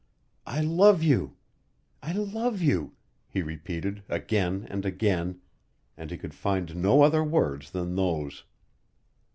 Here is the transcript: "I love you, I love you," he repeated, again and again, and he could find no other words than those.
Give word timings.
"I 0.47 0.61
love 0.61 1.03
you, 1.03 1.35
I 2.01 2.11
love 2.13 2.59
you," 2.59 2.93
he 3.27 3.43
repeated, 3.43 4.01
again 4.09 4.65
and 4.67 4.83
again, 4.83 5.41
and 5.95 6.09
he 6.09 6.17
could 6.17 6.33
find 6.33 6.75
no 6.75 7.03
other 7.03 7.23
words 7.23 7.69
than 7.69 7.95
those. 7.95 8.43